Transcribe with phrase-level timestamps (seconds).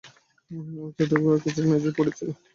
[0.77, 2.29] ঐ ছাতুর গুঁড়া কিছু মেঝেয় পড়িয়াছিল।